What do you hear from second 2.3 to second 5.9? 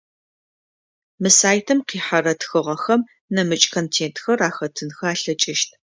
тхыгъэхэм нэмыкӏ контентхэр ахэтынхэ алъэкӏыщт.